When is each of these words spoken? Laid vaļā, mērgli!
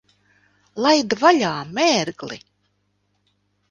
Laid 0.85 1.15
vaļā, 1.25 1.53
mērgli! 1.77 2.43